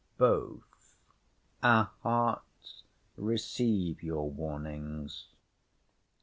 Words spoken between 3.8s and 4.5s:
your